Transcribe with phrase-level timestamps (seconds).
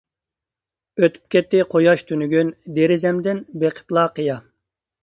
[1.03, 4.43] ئۆتۈپ كەتتى قۇياش تۈنۈگۈن، دېرىزەمدىن بېقىپلا قىيا.